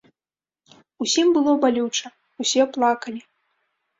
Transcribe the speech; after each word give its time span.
Усім 1.05 1.27
было 1.35 1.51
балюча, 1.65 2.07
усе 2.45 2.63
плакалі. 2.79 3.21